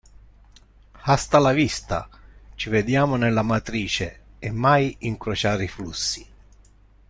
[1.07, 2.09] Hasta la vista,
[2.55, 6.25] ci vediamo nella matrice e mai incrociare i flussi!